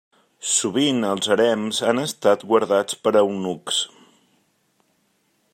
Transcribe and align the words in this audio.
Sovint 0.51 1.01
els 1.09 1.29
harems 1.35 1.83
han 1.91 2.03
estat 2.05 2.47
guardats 2.53 2.99
per 3.05 3.15
eunucs. 3.25 3.83